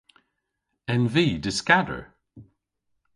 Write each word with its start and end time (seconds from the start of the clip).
En 0.93 1.03
vy 1.13 1.27
dyskador? 1.43 2.03